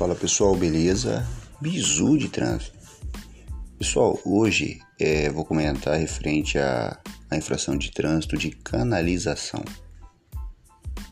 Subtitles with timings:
[0.00, 1.28] Fala pessoal, beleza?
[1.60, 2.72] Bizu de trânsito.
[3.76, 6.98] Pessoal, hoje é, vou comentar referente à,
[7.30, 9.62] à infração de trânsito de canalização.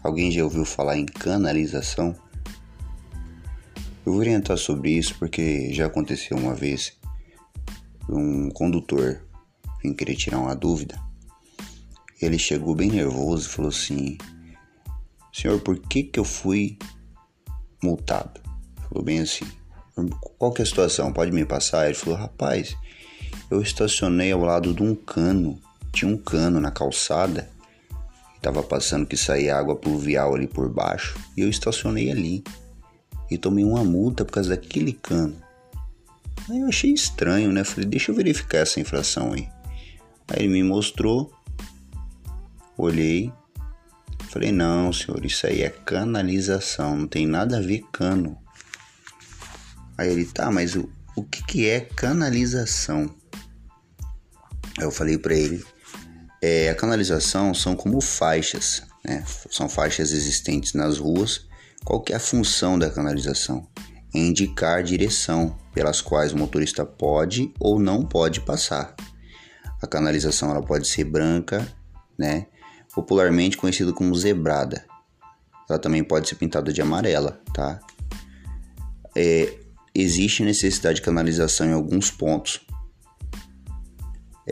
[0.03, 2.17] Alguém já ouviu falar em canalização?
[4.07, 6.99] Eu vou orientar sobre isso porque já aconteceu uma vez.
[8.09, 9.23] Um condutor
[9.83, 10.99] vim querer tirar uma dúvida.
[12.23, 14.17] Ele chegou bem nervoso e falou assim:
[15.31, 16.79] Senhor, por que, que eu fui
[17.83, 18.48] multado?
[18.89, 19.47] Falou bem assim.
[20.39, 21.13] Qual que é a situação?
[21.13, 21.87] Pode me passar?
[21.87, 22.77] Ele falou, rapaz,
[23.51, 25.59] eu estacionei ao lado de um cano.
[25.93, 27.49] Tinha um cano na calçada.
[28.41, 31.19] Tava passando que saía água pluvial ali por baixo.
[31.37, 32.45] E eu estacionei ali.
[33.31, 35.37] E tomei uma multa por causa daquele cano.
[36.49, 37.65] Aí eu achei estranho, né?
[37.65, 39.49] Falei, deixa eu verificar essa infração aí.
[40.29, 41.33] Aí ele me mostrou.
[42.77, 43.33] Olhei.
[44.31, 46.97] Falei, não, senhor, isso aí é canalização.
[46.97, 48.39] Não tem nada a ver cano.
[49.99, 53.13] Aí ele, tá, mas o, o que, que é canalização?
[54.79, 55.65] Aí eu falei para ele,
[56.41, 59.25] é, a canalização são como faixas, né?
[59.51, 61.49] São faixas existentes nas ruas.
[61.85, 63.67] Qual que é a função da canalização?
[64.15, 68.95] É indicar a direção pelas quais o motorista pode ou não pode passar.
[69.83, 71.67] A canalização ela pode ser branca,
[72.17, 72.47] né?
[72.95, 74.85] Popularmente conhecida como zebrada.
[75.69, 77.81] Ela também pode ser pintada de amarela, tá?
[79.17, 79.58] É,
[80.01, 82.61] existe necessidade de canalização em alguns pontos.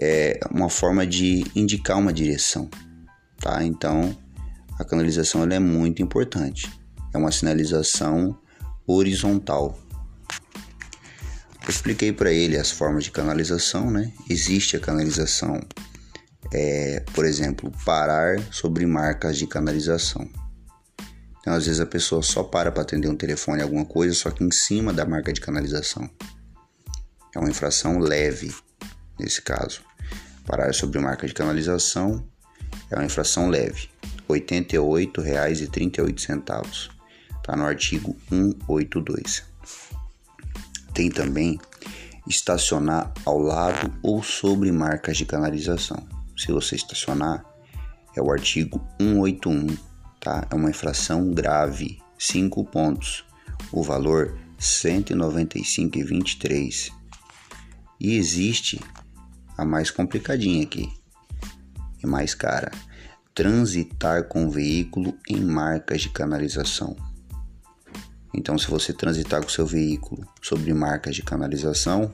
[0.01, 2.69] É uma forma de indicar uma direção,
[3.41, 3.65] tá?
[3.65, 4.17] Então,
[4.79, 6.71] a canalização ela é muito importante.
[7.15, 8.39] É uma sinalização
[8.87, 9.79] horizontal.
[11.63, 14.13] Eu expliquei para ele as formas de canalização, né?
[14.29, 15.61] Existe a canalização,
[16.53, 20.29] é, por exemplo, parar sobre marcas de canalização.
[21.47, 24.43] Então, às vezes a pessoa só para para atender um telefone, alguma coisa, só que
[24.43, 26.11] em cima da marca de canalização.
[27.33, 28.53] É uma infração leve,
[29.17, 29.81] nesse caso.
[30.45, 32.27] Parar sobre marca de canalização
[32.91, 33.89] é uma infração leve.
[34.29, 36.91] R$ 88,38.
[37.37, 39.45] Está no artigo 182.
[40.93, 41.61] Tem também
[42.27, 46.05] estacionar ao lado ou sobre marcas de canalização.
[46.37, 47.47] Se você estacionar,
[48.17, 49.96] é o artigo 181
[50.27, 50.47] tá?
[50.51, 53.25] É uma infração grave, 5 pontos.
[53.71, 56.91] O valor 195,23.
[58.01, 58.81] E existe
[59.57, 60.93] a mais complicadinha aqui
[62.03, 62.73] e mais cara.
[63.33, 66.97] Transitar com veículo em marcas de canalização.
[68.35, 72.13] Então, se você transitar com seu veículo sobre marcas de canalização,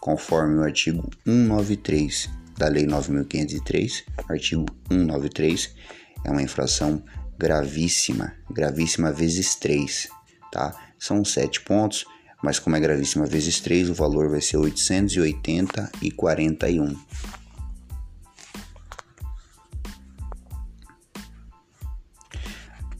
[0.00, 2.28] conforme o artigo 193
[2.58, 5.76] da Lei 9503, artigo 193,
[6.24, 7.02] é uma infração
[7.38, 10.08] gravíssima, gravíssima vezes 3,
[10.50, 10.74] tá?
[10.98, 12.04] São 7 pontos,
[12.42, 16.96] mas como é gravíssima vezes 3, o valor vai ser 880 e 41.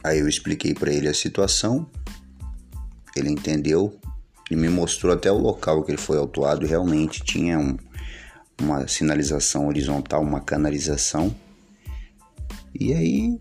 [0.05, 1.91] Aí eu expliquei para ele a situação,
[3.17, 3.99] ele entendeu,
[4.49, 7.77] ele me mostrou até o local que ele foi autuado e realmente tinha um,
[8.63, 11.35] uma sinalização horizontal, uma canalização.
[12.79, 13.41] E aí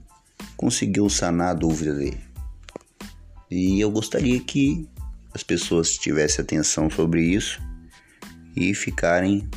[0.57, 2.19] conseguiu sanar a dúvida dele.
[3.50, 4.90] E eu gostaria que
[5.34, 7.62] as pessoas tivessem atenção sobre isso
[8.56, 9.47] e ficarem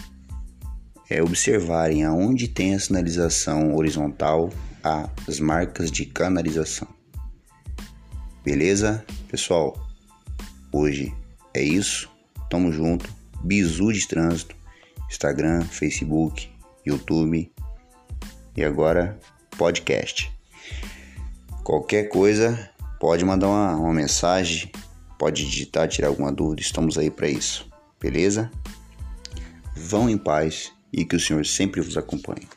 [1.08, 4.50] é, observarem aonde tem a sinalização horizontal
[4.82, 6.88] as marcas de canalização.
[8.44, 9.04] Beleza?
[9.28, 9.76] Pessoal,
[10.72, 11.14] hoje
[11.54, 12.08] é isso.
[12.48, 13.12] Tamo junto.
[13.44, 14.56] Bizu de trânsito.
[15.08, 16.48] Instagram, Facebook,
[16.86, 17.52] YouTube
[18.56, 19.18] e agora
[19.58, 20.39] podcast.
[21.70, 24.72] Qualquer coisa, pode mandar uma, uma mensagem,
[25.16, 27.70] pode digitar, tirar alguma dúvida, estamos aí para isso.
[28.00, 28.50] Beleza?
[29.76, 32.48] Vão em paz e que o Senhor sempre vos acompanhe.